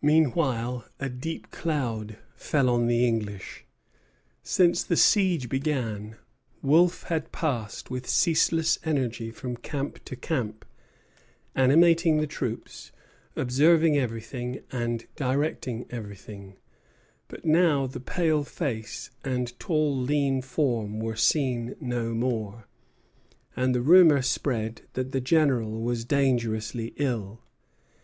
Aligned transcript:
Meanwhile 0.00 0.84
a 1.00 1.08
deep 1.08 1.50
cloud 1.50 2.16
fell 2.36 2.70
on 2.70 2.86
the 2.86 3.04
English. 3.04 3.64
Since 4.44 4.84
the 4.84 4.94
siege 4.96 5.48
began, 5.48 6.14
Wolfe 6.62 7.02
had 7.08 7.32
passed 7.32 7.90
with 7.90 8.08
ceaseless 8.08 8.78
energy 8.84 9.32
from 9.32 9.56
camp 9.56 9.98
to 10.04 10.14
camp, 10.14 10.64
animating 11.56 12.18
the 12.18 12.28
troops, 12.28 12.92
observing 13.34 13.98
everything, 13.98 14.60
and 14.70 15.08
directing 15.16 15.86
everything; 15.90 16.54
but 17.26 17.44
now 17.44 17.88
the 17.88 17.98
pale 17.98 18.44
face 18.44 19.10
and 19.24 19.58
tall 19.58 19.98
lean 19.98 20.40
form 20.40 21.00
were 21.00 21.16
seen 21.16 21.74
no 21.80 22.14
more, 22.14 22.68
and 23.56 23.74
the 23.74 23.82
rumor 23.82 24.22
spread 24.22 24.82
that 24.92 25.10
the 25.10 25.20
General 25.20 25.80
was 25.82 26.04
dangerously 26.04 26.94
ill. 26.98 27.40